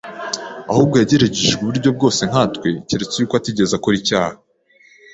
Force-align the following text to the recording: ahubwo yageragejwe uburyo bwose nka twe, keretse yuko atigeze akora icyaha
ahubwo 0.71 0.95
yageragejwe 1.01 1.61
uburyo 1.63 1.89
bwose 1.97 2.21
nka 2.29 2.43
twe, 2.55 2.69
keretse 2.87 3.15
yuko 3.17 3.33
atigeze 3.35 3.73
akora 3.75 3.95
icyaha 4.01 4.37